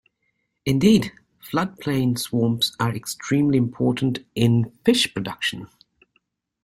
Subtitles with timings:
[0.65, 1.11] Indeed,
[1.43, 5.67] floodplain swamps are extremely important in fish production.